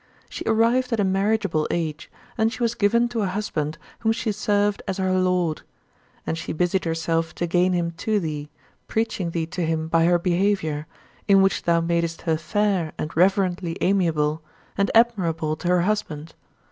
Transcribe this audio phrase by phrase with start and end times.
[0.31, 4.31] She arrived at a marriageable age, and she was given to a husband whom she
[4.31, 5.61] served as her lord.
[6.25, 8.49] And she busied herself to gain him to thee,
[8.87, 10.87] preaching thee to him by her behavior,
[11.27, 14.41] in which thou madest her fair and reverently amiable,
[14.75, 16.33] and admirable to her husband.